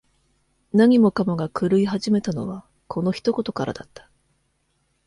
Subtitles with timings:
[0.73, 4.09] 何もかもが狂い始めたのは、この一言からだった。